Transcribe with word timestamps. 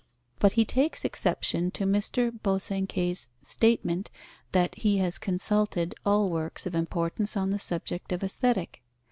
But 0.39 0.53
he 0.53 0.65
takes 0.65 1.05
exception 1.05 1.69
to 1.77 1.85
Mr. 1.85 2.31
Bosanquet's 2.31 3.27
statement 3.43 4.09
that 4.51 4.73
he 4.73 4.97
has 4.97 5.19
consulted 5.19 5.93
all 6.03 6.31
works 6.31 6.65
of 6.65 6.73
importance 6.73 7.37
on 7.37 7.51
the 7.51 7.59
subject 7.59 8.11
of 8.11 8.23
Aesthetic. 8.23 8.81